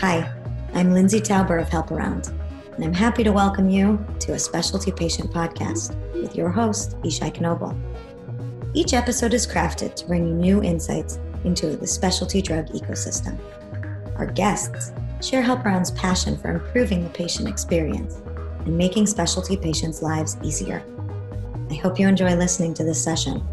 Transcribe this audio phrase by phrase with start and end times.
[0.00, 0.32] Hi,
[0.72, 2.32] I'm Lindsay Tauber of Help Around,
[2.74, 7.36] and I'm happy to welcome you to a specialty patient podcast with your host, Ishai
[7.36, 7.78] Knobel.
[8.72, 13.38] Each episode is crafted to bring you new insights into the specialty drug ecosystem.
[14.16, 14.90] Our guests
[15.20, 18.22] share Help Around's passion for improving the patient experience
[18.64, 20.82] and making specialty patients' lives easier.
[21.70, 23.46] I hope you enjoy listening to this session.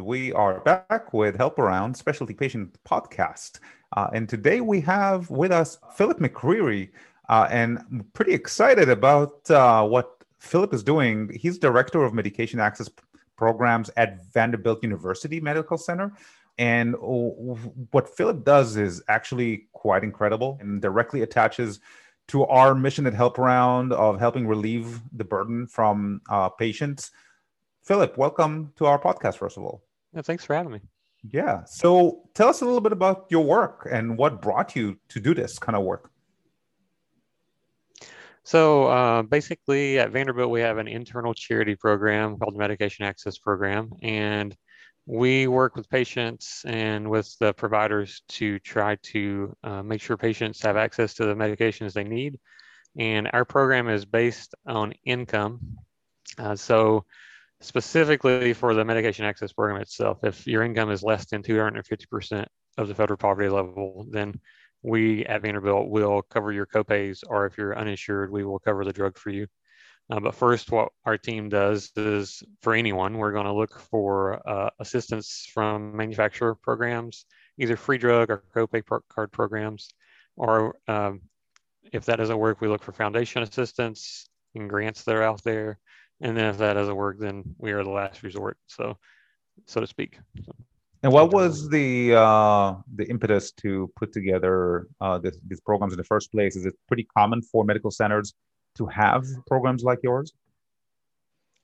[0.00, 3.60] We are back with Help Around Specialty Patient Podcast.
[3.96, 6.90] Uh, and today we have with us Phillip McCreary.
[7.28, 11.30] Uh, and I'm pretty excited about uh, what Phillip is doing.
[11.34, 12.90] He's Director of Medication Access
[13.36, 16.12] Programs at Vanderbilt University Medical Center.
[16.58, 16.94] And
[17.90, 21.80] what Phillip does is actually quite incredible and directly attaches
[22.28, 27.10] to our mission at Help Around of helping relieve the burden from uh, patients.
[27.86, 29.84] Phillip, welcome to our podcast, first of all.
[30.12, 30.80] Yeah, thanks for having me.
[31.30, 31.62] Yeah.
[31.66, 35.34] So tell us a little bit about your work and what brought you to do
[35.34, 36.10] this kind of work.
[38.42, 43.38] So uh, basically, at Vanderbilt, we have an internal charity program called the Medication Access
[43.38, 44.56] Program, and
[45.06, 50.60] we work with patients and with the providers to try to uh, make sure patients
[50.62, 52.40] have access to the medications they need.
[52.98, 55.60] And our program is based on income.
[56.36, 57.04] Uh, so
[57.60, 62.46] specifically for the medication access program itself, if your income is less than 250%
[62.78, 64.38] of the federal poverty level, then
[64.82, 68.92] we at Vanderbilt will cover your copays, or if you're uninsured, we will cover the
[68.92, 69.46] drug for you.
[70.08, 74.40] Uh, but first, what our team does is for anyone, we're going to look for
[74.48, 77.24] uh, assistance from manufacturer programs,
[77.58, 79.88] either free drug or copay card programs,
[80.36, 81.22] or um,
[81.92, 85.78] if that doesn't work, we look for foundation assistance and grants that are out there
[86.20, 88.96] and then if that doesn't work, then we are the last resort, so
[89.66, 90.18] so to speak.
[90.44, 90.54] So,
[91.02, 95.98] and what was the uh, the impetus to put together uh, this, these programs in
[95.98, 96.56] the first place?
[96.56, 98.34] Is it pretty common for medical centers
[98.76, 100.32] to have programs like yours?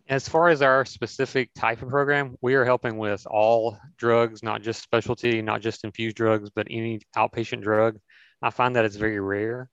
[0.09, 4.61] As far as our specific type of program, we are helping with all drugs, not
[4.61, 7.99] just specialty, not just infused drugs, but any outpatient drug.
[8.43, 9.71] I find that it's very rare.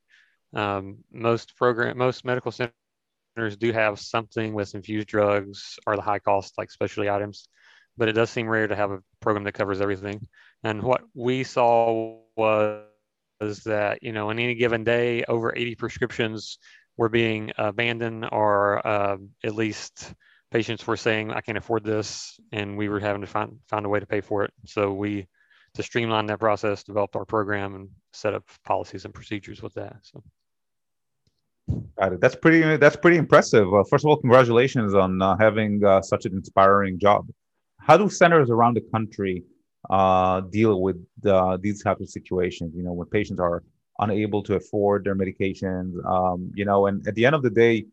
[0.53, 2.73] Um, most program, most medical centers
[3.39, 7.47] centers do have something with infused drugs or the high cost like specialty items,
[7.97, 10.27] but it does seem rare to have a program that covers everything.
[10.63, 12.83] And what we saw was
[13.39, 16.57] was that you know in any given day, over 80 prescriptions
[16.97, 20.13] were being abandoned, or uh, at least
[20.51, 23.89] patients were saying, "I can't afford this," and we were having to find find a
[23.89, 24.51] way to pay for it.
[24.65, 25.27] So we
[25.75, 29.95] to streamline that process, developed our program and set up policies and procedures with that.
[30.01, 30.21] So.
[31.99, 32.21] Got it.
[32.21, 32.77] That's pretty.
[32.77, 33.67] That's pretty impressive.
[33.73, 37.27] Uh, first of all, congratulations on uh, having uh, such an inspiring job.
[37.77, 39.43] How do centers around the country
[39.89, 40.97] uh, deal with
[41.61, 42.73] these types of situations?
[42.75, 43.63] You know, when patients are
[43.99, 45.93] unable to afford their medications.
[46.05, 47.85] Um, you know, and at the end of the day,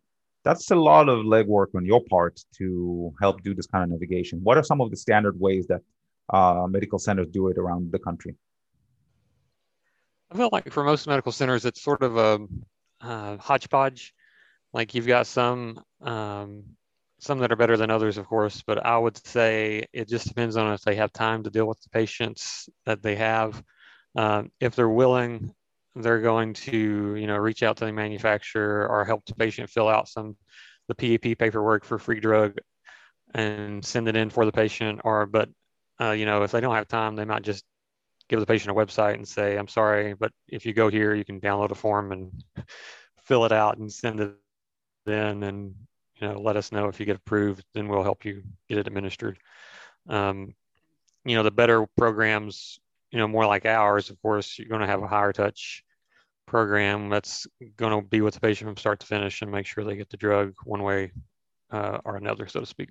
[0.44, 4.38] that's a lot of legwork on your part to help do this kind of navigation.
[4.42, 5.82] What are some of the standard ways that
[6.32, 8.36] uh, medical centers do it around the country?
[10.31, 12.47] I feel like for most medical centers, it's sort of a
[13.06, 14.12] uh, hodgepodge.
[14.72, 16.65] Like you've got some um,
[17.19, 20.56] some that are better than others, of course, but I would say it just depends
[20.56, 23.62] on if they have time to deal with the patients that they have.
[24.16, 25.55] Um, if they're willing,
[25.95, 29.89] they're going to you know reach out to the manufacturer or help the patient fill
[29.89, 30.37] out some
[30.89, 32.59] the PAP paperwork for free drug
[33.34, 35.00] and send it in for the patient.
[35.05, 35.49] Or but
[36.00, 37.65] uh, you know if they don't have time, they might just
[38.28, 41.25] give the patient a website and say, I'm sorry, but if you go here, you
[41.25, 42.32] can download a form and
[43.25, 44.34] fill it out and send it
[45.06, 45.75] in and
[46.20, 48.86] you know let us know if you get approved then we'll help you get it
[48.86, 49.38] administered.
[50.09, 50.54] Um,
[51.25, 52.78] you know the better programs
[53.10, 55.84] you know more like ours of course you're going to have a higher touch
[56.47, 57.09] program.
[57.09, 59.97] That's going to be with the patient from start to finish and make sure they
[59.97, 61.12] get the drug one way
[61.70, 62.91] uh, or another so to speak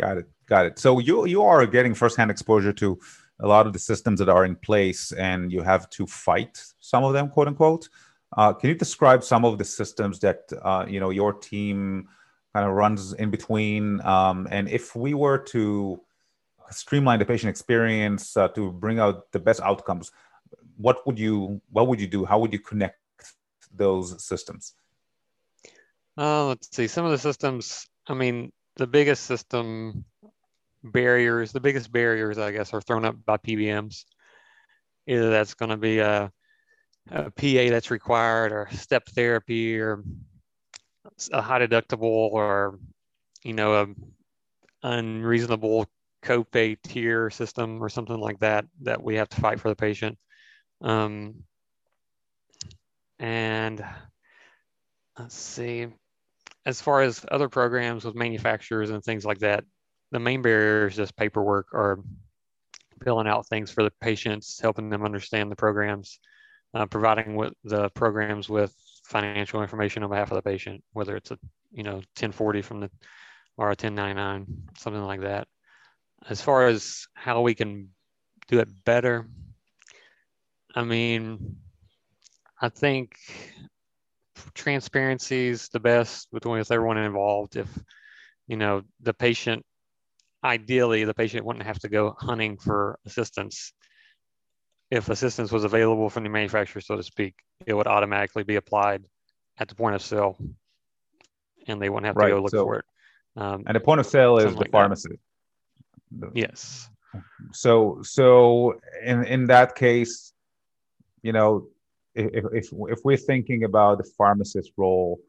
[0.00, 0.26] Got it.
[0.46, 0.78] Got it.
[0.78, 2.98] So you you are getting firsthand exposure to
[3.40, 7.04] a lot of the systems that are in place, and you have to fight some
[7.04, 7.88] of them, quote unquote.
[8.36, 12.08] Uh, can you describe some of the systems that uh, you know your team
[12.54, 14.00] kind of runs in between?
[14.02, 16.00] Um, and if we were to
[16.70, 20.12] streamline the patient experience uh, to bring out the best outcomes,
[20.76, 22.24] what would you what would you do?
[22.24, 22.98] How would you connect
[23.74, 24.74] those systems?
[26.18, 26.86] Uh, let's see.
[26.86, 27.86] Some of the systems.
[28.08, 30.04] I mean, the biggest system
[30.84, 34.04] barriers, the biggest barriers, I guess, are thrown up by PBMs.
[35.06, 36.32] Either that's going to be a,
[37.10, 40.02] a, PA that's required, or step therapy, or
[41.32, 42.78] a high deductible, or
[43.44, 43.86] you know, a
[44.82, 45.86] unreasonable
[46.22, 50.18] copay tier system or something like that that we have to fight for the patient.
[50.80, 51.44] Um,
[53.18, 53.84] and
[55.18, 55.86] let's see,
[56.66, 59.64] as far as other programs with manufacturers and things like that,
[60.10, 62.00] the main barrier is just paperwork or
[63.04, 66.18] filling out things for the patients, helping them understand the programs,
[66.74, 68.74] uh, providing with the programs with
[69.04, 71.38] financial information on behalf of the patient, whether it's a
[71.70, 72.90] you know 1040 from the
[73.56, 74.46] or a 1099,
[74.76, 75.46] something like that.
[76.28, 77.90] As far as how we can
[78.48, 79.26] do it better,
[80.74, 81.56] I mean,
[82.60, 83.16] I think
[84.54, 87.56] transparency is the best between with everyone involved.
[87.56, 87.68] If
[88.46, 89.64] you know the patient,
[90.42, 93.72] ideally the patient wouldn't have to go hunting for assistance.
[94.90, 97.34] If assistance was available from the manufacturer, so to speak,
[97.66, 99.04] it would automatically be applied
[99.58, 100.36] at the point of sale,
[101.66, 102.30] and they wouldn't have to right.
[102.30, 102.84] go look so, for it.
[103.36, 105.18] Um, and the point of sale is the like pharmacy.
[106.34, 106.88] Yes.
[107.52, 110.32] So so in in that case,
[111.22, 111.68] you know,
[112.16, 115.20] if if we're thinking about the pharmacist role,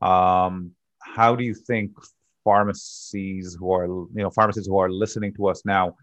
[0.00, 0.72] um,
[1.02, 1.92] how do you think
[2.44, 5.96] pharmacies who are you know pharmacists who are listening to us now,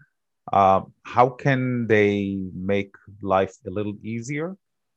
[0.52, 4.56] uh, how can they make life a little easier?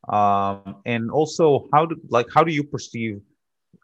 [0.10, 3.22] Um, and also, how do like how do you perceive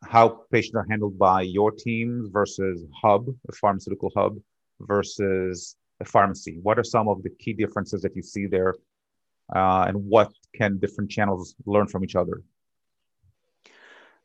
[0.03, 4.37] how patients are handled by your teams versus hub, a pharmaceutical hub,
[4.81, 6.59] versus a pharmacy?
[6.61, 8.75] What are some of the key differences that you see there,
[9.53, 12.43] uh, and what can different channels learn from each other?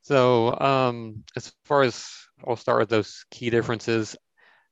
[0.02, 2.08] So, um, as far as
[2.46, 4.16] I'll start with those key differences.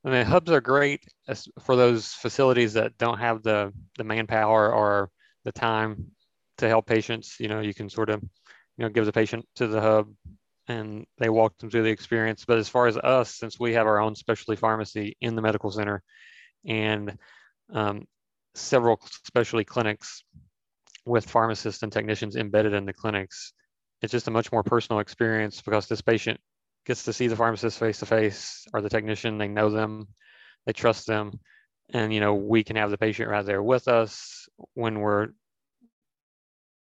[0.04, 1.04] I mean, hubs are great
[1.60, 5.10] for those facilities that don't have the the manpower or
[5.44, 6.12] the time
[6.58, 7.37] to help patients.
[7.40, 10.08] You know, you can sort of, you know, give the patient to the hub,
[10.69, 12.44] and they walk them through the experience.
[12.44, 15.70] But as far as us, since we have our own specialty pharmacy in the medical
[15.70, 16.02] center
[16.64, 17.19] and
[17.72, 18.06] um,
[18.56, 20.25] several specialty clinics
[21.05, 23.53] with pharmacists and technicians embedded in the clinics,
[24.03, 26.41] it's just a much more personal experience because this patient
[26.85, 29.38] gets to see the pharmacist face to face or the technician.
[29.38, 30.08] They know them,
[30.67, 31.38] they trust them,
[31.93, 35.29] and you know we can have the patient right there with us when we're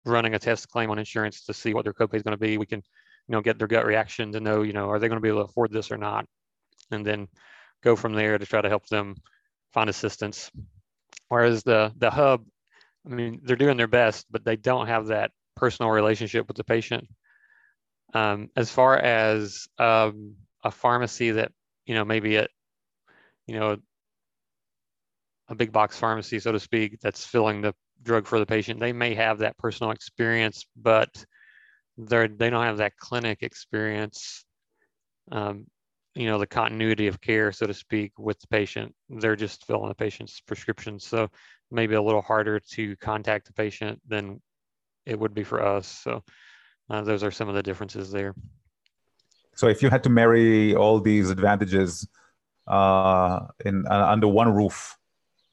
[0.05, 2.59] running a test claim on insurance to see what their copay is going to be.
[2.59, 2.83] We can
[3.29, 5.29] you know, get their gut reaction to know, you know, are they going to be
[5.29, 6.27] able to afford this or not?
[6.91, 7.29] And then
[7.83, 9.17] go from there to try to help them
[9.73, 10.51] find assistance.
[11.29, 12.45] Whereas the the hub,
[13.05, 16.65] I mean, they're doing their best, but they don't have that personal relationship with the
[16.65, 17.09] patient.
[18.15, 21.53] Um, as far as um, a pharmacy that
[21.87, 22.51] you know maybe at
[23.47, 23.79] you know
[25.49, 28.93] a big box pharmacy, so to speak, that's filling the drug for the patient, they
[28.93, 31.25] may have that personal experience, but
[31.97, 34.45] they're they don't have that clinic experience
[35.33, 35.67] um,
[36.17, 38.95] you know the continuity of care so to speak with the patient.
[39.09, 41.29] They're just filling the patient's prescriptions so
[41.71, 44.41] maybe a little harder to contact the patient than
[45.05, 45.87] it would be for us.
[45.87, 46.23] So
[46.91, 48.35] uh, those are some of the differences there.
[49.55, 52.09] So if you had to marry all these advantages
[52.67, 54.97] uh, in uh, under one roof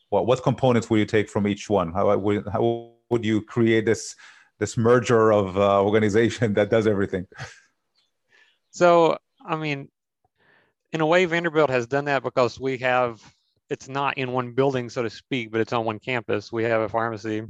[0.09, 1.91] what, what components would you take from each one?
[1.91, 4.15] How would, how would you create this
[4.59, 7.27] this merger of uh, organization that does everything.
[8.71, 9.89] So, I mean,
[10.93, 13.19] in a way, Vanderbilt has done that because we have
[13.69, 16.51] it's not in one building, so to speak, but it's on one campus.
[16.51, 17.41] We have a pharmacy,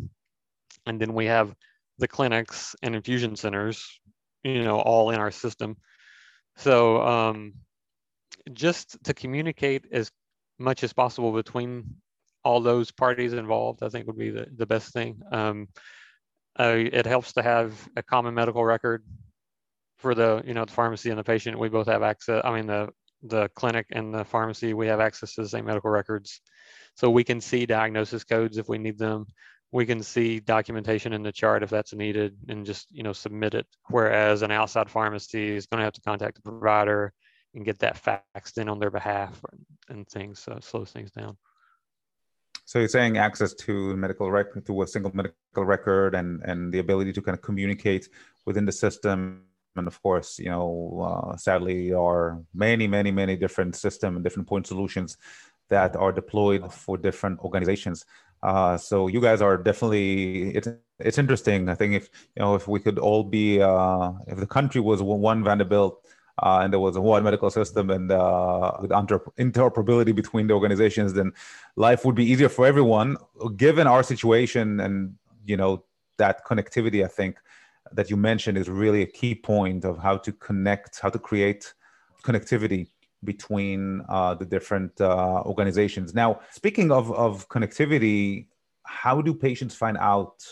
[0.85, 1.53] and then we have
[1.97, 3.99] the clinics and infusion centers,
[4.43, 5.75] you know, all in our system.
[6.55, 7.53] So, um,
[8.53, 10.09] just to communicate as
[10.59, 11.95] much as possible between
[12.43, 15.21] all those parties involved, I think would be the, the best thing.
[15.31, 15.67] Um,
[16.57, 19.03] uh, it helps to have a common medical record
[19.97, 21.59] for the you know the pharmacy and the patient.
[21.59, 22.41] We both have access.
[22.45, 22.89] I mean the
[23.23, 26.41] the clinic and the pharmacy we have access to the same medical records,
[26.95, 29.25] so we can see diagnosis codes if we need them.
[29.71, 33.55] We can see documentation in the chart if that's needed, and just you know submit
[33.55, 33.65] it.
[33.89, 37.13] Whereas an outside pharmacy is going to have to contact the provider
[37.55, 38.01] and get that
[38.35, 39.41] faxed in on their behalf
[39.89, 40.39] and things.
[40.39, 41.37] So slows things down.
[42.65, 46.79] So you're saying access to medical record to a single medical record and and the
[46.79, 48.09] ability to kind of communicate
[48.45, 50.67] within the system and of course you know
[51.07, 55.17] uh, sadly are many many many different system and different point solutions
[55.69, 58.05] that are deployed for different organizations
[58.43, 60.67] uh, so you guys are definitely it's
[60.99, 64.47] it's interesting i think if you know if we could all be uh, if the
[64.47, 66.03] country was one vanderbilt
[66.41, 71.13] uh, and there was a one medical system and uh, with interoperability between the organizations,
[71.13, 71.31] then
[71.75, 73.17] life would be easier for everyone.
[73.55, 75.15] Given our situation and
[75.45, 75.83] you know
[76.17, 77.37] that connectivity, I think
[77.95, 81.73] that you mentioned is really a key point of how to connect, how to create
[82.23, 82.87] connectivity
[83.23, 86.13] between uh, the different uh, organizations.
[86.13, 88.47] Now, speaking of, of connectivity,
[88.83, 90.43] how do patients find out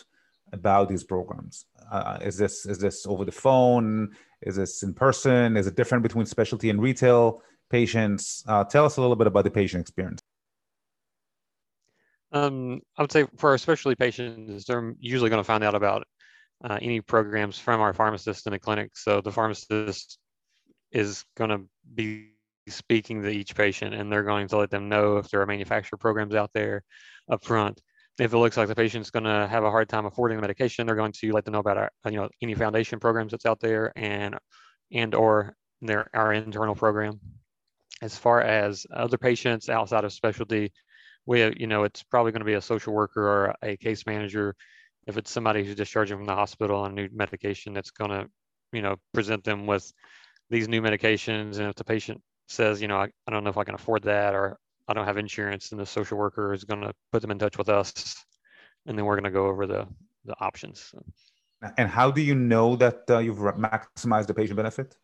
[0.53, 1.65] about these programs?
[1.91, 4.15] Uh, is this is this over the phone?
[4.41, 5.57] Is this in person?
[5.57, 8.43] Is it different between specialty and retail patients?
[8.47, 10.19] Uh, tell us a little bit about the patient experience.
[12.31, 16.07] Um, I would say for our specialty patients, they're usually going to find out about
[16.63, 18.91] uh, any programs from our pharmacist in the clinic.
[18.95, 20.17] So the pharmacist
[20.91, 21.61] is going to
[21.93, 22.31] be
[22.67, 25.97] speaking to each patient and they're going to let them know if there are manufacturer
[25.97, 26.83] programs out there
[27.29, 27.81] up front.
[28.19, 30.85] If it looks like the patient's going to have a hard time affording the medication,
[30.85, 33.59] they're going to let them know about our, you know, any foundation programs that's out
[33.59, 34.37] there and
[34.91, 37.19] and or their our internal program.
[38.01, 40.71] As far as other patients outside of specialty,
[41.25, 44.55] we you know it's probably going to be a social worker or a case manager.
[45.11, 48.29] If it's somebody who's discharging from the hospital on new medication, that's going to
[48.71, 49.91] you know present them with
[50.49, 53.57] these new medications, and if the patient says, you know, I, I don't know if
[53.57, 56.81] I can afford that or I don't have insurance, and the social worker is going
[56.81, 58.15] to put them in touch with us,
[58.85, 59.85] and then we're going to go over the
[60.25, 60.93] the options.
[61.77, 64.95] And how do you know that uh, you've maximized the patient benefit?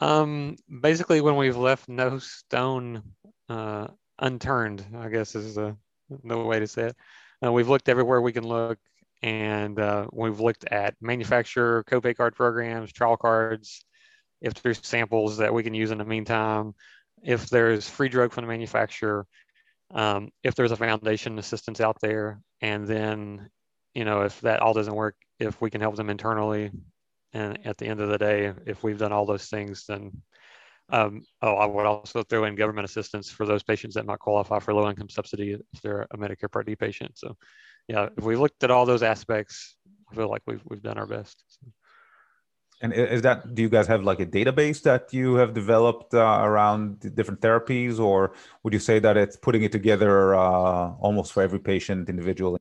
[0.00, 3.02] Um, basically, when we've left no stone
[3.48, 3.86] uh,
[4.18, 5.76] unturned, I guess is the,
[6.24, 6.96] the way to say it.
[7.44, 8.78] Uh, we've looked everywhere we can look,
[9.22, 13.84] and uh, we've looked at manufacturer copay card programs, trial cards,
[14.40, 16.74] if there's samples that we can use in the meantime,
[17.22, 19.26] if there's free drug from the manufacturer,
[19.94, 23.48] um, if there's a foundation assistance out there, and then,
[23.94, 26.70] you know, if that all doesn't work, if we can help them internally,
[27.32, 30.22] and at the end of the day, if we've done all those things, then
[30.90, 34.58] um, oh, I would also throw in government assistance for those patients that might qualify
[34.60, 37.18] for low income subsidy if they're a Medicare Part D patient.
[37.18, 37.36] So,
[37.88, 39.76] yeah, if we looked at all those aspects,
[40.10, 41.42] I feel like we've we've done our best.
[41.48, 41.66] So.
[42.82, 46.40] And is that do you guys have like a database that you have developed uh,
[46.42, 51.42] around different therapies, or would you say that it's putting it together uh, almost for
[51.42, 52.60] every patient individually?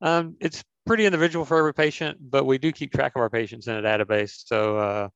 [0.00, 3.68] Um, it's pretty individual for every patient, but we do keep track of our patients
[3.68, 4.42] in a database.
[4.46, 5.08] So uh,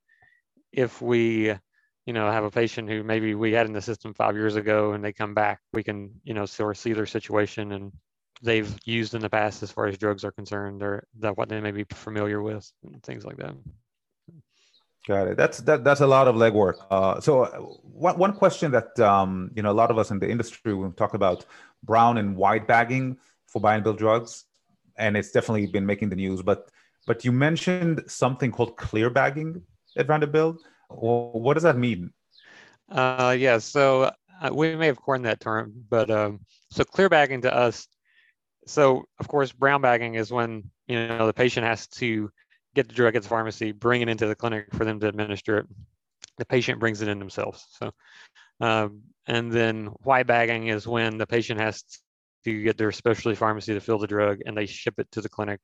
[0.72, 1.54] if we,
[2.08, 4.92] you know, have a patient who maybe we had in the system five years ago
[4.92, 7.92] and they come back, we can, you know, sort of see their situation and
[8.40, 11.60] they've used in the past as far as drugs are concerned or that what they
[11.60, 13.54] may be familiar with and things like that.
[15.06, 15.36] Got it.
[15.36, 16.76] That's that, that's a lot of legwork.
[16.90, 20.18] Uh, so uh, one, one question that um, you know a lot of us in
[20.18, 21.44] the industry we talk about
[21.82, 24.46] brown and white bagging for buy and bill drugs
[24.96, 26.70] and it's definitely been making the news but
[27.06, 29.62] but you mentioned something called clear bagging
[29.98, 30.58] at vanderbilt
[30.88, 32.10] what does that mean
[32.90, 36.40] uh, yeah so uh, we may have coined that term but um,
[36.70, 37.86] so clear bagging to us
[38.68, 42.30] so of course, brown bagging is when you know the patient has to
[42.74, 45.58] get the drug at the pharmacy, bring it into the clinic for them to administer
[45.58, 45.66] it.
[46.36, 47.66] The patient brings it in themselves.
[47.70, 47.92] So,
[48.60, 51.82] um, and then white bagging is when the patient has
[52.44, 55.28] to get their specialty pharmacy to fill the drug and they ship it to the
[55.28, 55.60] clinic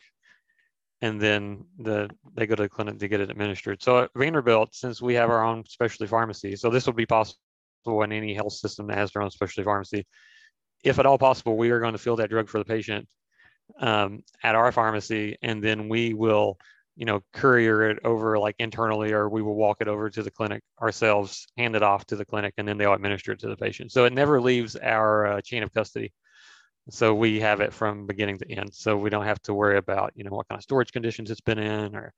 [1.04, 3.82] and then the they go to the clinic to get it administered.
[3.82, 7.38] So at Vanderbilt, since we have our own specialty pharmacy, so this would be possible
[8.04, 10.04] in any health system that has their own specialty pharmacy
[10.84, 13.08] if at all possible, we are going to fill that drug for the patient
[13.80, 16.58] um, at our pharmacy, and then we will,
[16.94, 20.30] you know, courier it over like internally, or we will walk it over to the
[20.30, 23.56] clinic ourselves, hand it off to the clinic, and then they'll administer it to the
[23.56, 23.90] patient.
[23.90, 26.12] So it never leaves our uh, chain of custody.
[26.90, 28.74] So we have it from beginning to end.
[28.74, 31.40] So we don't have to worry about, you know, what kind of storage conditions it's
[31.40, 32.12] been in, or,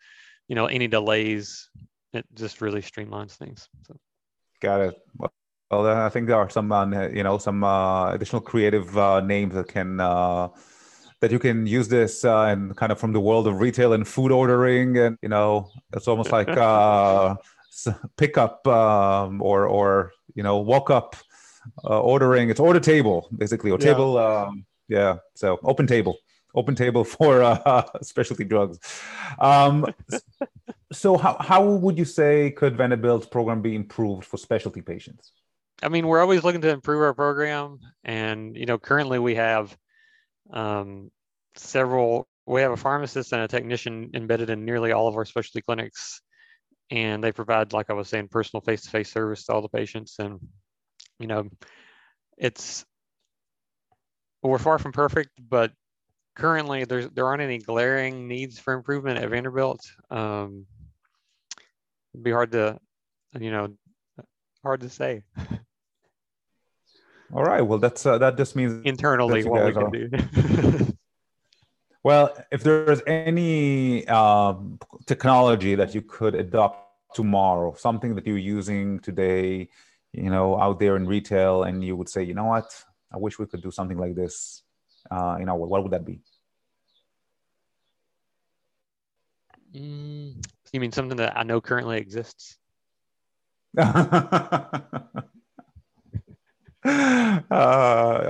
[0.49, 1.69] you know, any delays.
[2.13, 3.69] It just really streamlines things.
[3.87, 3.97] So.
[4.61, 4.95] Got it.
[5.17, 5.33] Well,
[5.71, 9.55] well, I think there are some, uh, you know, some uh, additional creative uh, names
[9.55, 10.49] that can uh,
[11.21, 14.07] that you can use this uh, and kind of from the world of retail and
[14.07, 17.35] food ordering, and you know, it's almost like uh,
[18.17, 21.17] pickup um, or or you know, walk up
[21.85, 22.51] ordering.
[22.51, 23.87] It's order table basically, or yeah.
[23.87, 24.19] table.
[24.19, 26.17] Um, yeah, so open table,
[26.55, 28.79] open table for uh, specialty drugs.
[29.39, 29.87] Um,
[30.93, 35.33] so, how how would you say could Vanderbilt's program be improved for specialty patients?
[35.83, 39.77] I mean, we're always looking to improve our program, and you know, currently we have
[40.53, 41.11] um,
[41.57, 42.29] several.
[42.49, 46.23] We have a pharmacist and a technician embedded in nearly all of our specialty clinics,
[46.91, 50.15] and they provide, like I was saying, personal face-to-face service to all the patients.
[50.21, 50.39] And
[51.19, 51.49] you know,
[52.37, 52.85] it's
[54.43, 55.73] we're far from perfect, but
[56.35, 59.81] currently there's there aren't any glaring needs for improvement at Vanderbilt.
[60.11, 60.67] Um,
[62.15, 62.79] it'd be hard to,
[63.39, 63.75] you know,
[64.63, 65.23] hard to say.
[67.33, 67.61] All right.
[67.61, 69.91] Well, that's uh, that just means internally what we can are...
[69.91, 70.87] do.
[72.05, 79.01] well, if there's any um, technology that you could adopt tomorrow, something that you're using
[79.01, 79.69] today,
[80.13, 82.71] you know, out there in retail, and you would say, you know what,
[83.13, 84.63] I wish we could do something like this
[85.11, 86.21] uh, our world, what would that be?
[89.75, 92.57] Mm, you mean something that I know currently exists?
[93.79, 93.93] uh,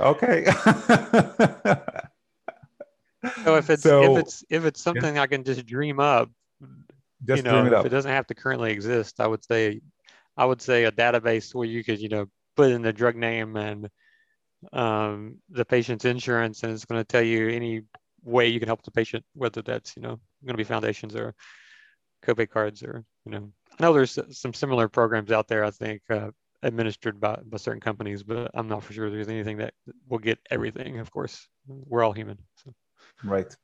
[0.01, 0.45] okay.
[3.43, 5.21] so if it's so, if it's if it's something yeah.
[5.21, 6.29] I can just dream up,
[7.25, 7.85] just you know, if up.
[7.85, 9.79] it doesn't have to currently exist, I would say
[10.37, 13.57] I would say a database where you could, you know, put in the drug name
[13.57, 13.89] and
[14.73, 17.81] um, the patient's insurance, and it's going to tell you any
[18.23, 21.33] way you can help the patient, whether that's, you know, going to be foundations or
[22.25, 26.01] copay cards or, you know, I know there's some similar programs out there, I think,
[26.09, 26.31] uh,
[26.63, 29.73] administered by, by certain companies, but I'm not for sure there's anything that
[30.09, 30.99] will get everything.
[30.99, 32.39] Of course, we're all human.
[32.63, 32.73] So.
[33.23, 33.55] Right.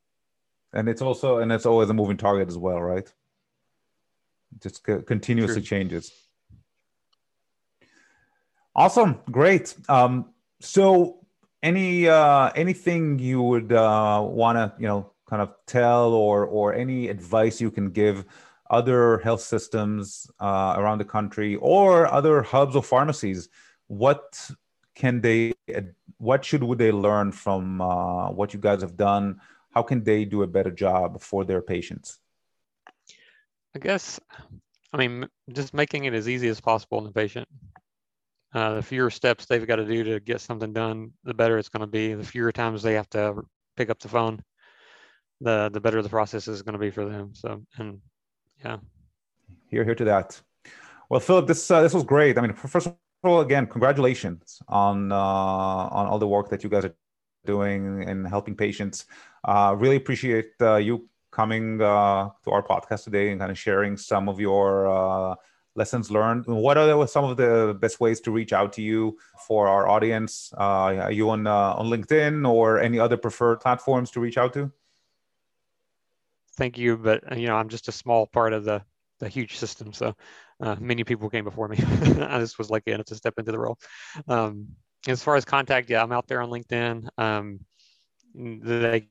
[0.74, 3.12] And it's also, and it's always a moving target as well, right?
[4.62, 5.64] Just c- continuously True.
[5.64, 6.12] changes.
[8.76, 9.20] Awesome.
[9.32, 9.76] Great.
[9.88, 11.24] Um, so
[11.62, 16.74] any uh, anything you would uh, want to you know kind of tell or or
[16.74, 18.26] any advice you can give
[18.70, 23.50] other health systems uh, around the country or other hubs or pharmacies
[23.88, 24.50] what
[24.96, 25.54] can they
[26.18, 29.40] what should would they learn from uh, what you guys have done
[29.72, 32.20] how can they do a better job for their patients
[33.76, 34.20] i guess
[34.94, 37.48] i mean just making it as easy as possible on the patient
[38.54, 41.70] uh, the fewer steps they've got to do to get something done, the better it's
[41.70, 42.14] going to be.
[42.14, 43.42] The fewer times they have to
[43.76, 44.44] pick up the phone,
[45.42, 47.32] the the better the process is going to be for them.
[47.34, 48.00] So, and
[48.64, 48.78] yeah,
[49.70, 50.40] hear, hear to that.
[51.10, 52.38] Well, Phillip, this uh, this was great.
[52.38, 56.70] I mean, first of all, again, congratulations on uh, on all the work that you
[56.70, 56.96] guys are
[57.46, 59.06] doing and helping patients.
[59.44, 63.98] Uh, really appreciate uh, you coming uh, to our podcast today and kind of sharing
[63.98, 65.36] some of your uh,
[65.76, 66.46] lessons learned.
[66.46, 70.54] What are some of the best ways to reach out to you for our audience?
[70.58, 74.54] Uh, are you on uh, on LinkedIn or any other preferred platforms to reach out
[74.54, 74.72] to?
[76.56, 78.84] Thank you, but you know I'm just a small part of the
[79.20, 79.94] the huge system.
[79.94, 80.16] So
[80.60, 81.78] uh, many people came before me.
[81.82, 83.78] I just was lucky enough to step into the role.
[84.28, 84.68] Um,
[85.08, 87.08] as far as contact, yeah, I'm out there on LinkedIn.
[87.18, 87.60] Um,
[88.36, 89.08] they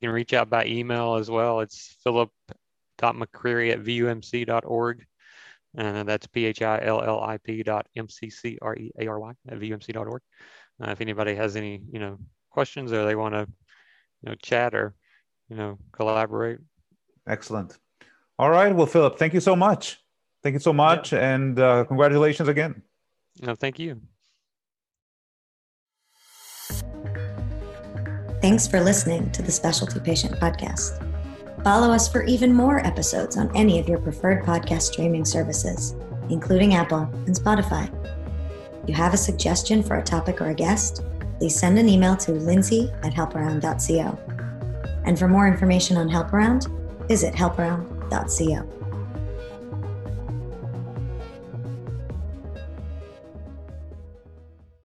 [0.00, 1.60] can reach out by email as well.
[1.60, 5.06] It's phillip.mccreary at vumc.org.
[5.76, 10.22] And that's P-H-I-L-L-I-P dot M-C-C-R-E-A-R-Y at vumc.org.
[10.82, 12.18] Uh, if anybody has any, you know,
[12.50, 13.46] questions or they want to,
[14.22, 14.94] you know, chat or,
[15.48, 16.58] you know, collaborate.
[17.28, 17.78] Excellent.
[18.38, 18.74] All right.
[18.74, 20.02] Well, Phillip, thank you so much.
[20.42, 21.12] Thank you so much.
[21.12, 21.34] Yeah.
[21.34, 22.82] And uh, congratulations again.
[23.40, 24.00] No, thank you.
[28.40, 31.09] Thanks for listening to the Specialty Patient Podcast.
[31.62, 35.94] Follow us for even more episodes on any of your preferred podcast streaming services,
[36.30, 37.92] including Apple and Spotify.
[38.82, 41.04] If you have a suggestion for a topic or a guest,
[41.38, 44.18] please send an email to lindsay at helparound.co.
[45.04, 46.66] And for more information on HelpAround,
[47.08, 48.79] visit helparound.co.